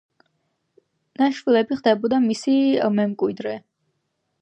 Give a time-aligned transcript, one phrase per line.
[1.23, 2.57] ნაშვილები ხდებოდა მისი
[3.01, 3.57] მემკვიდრე.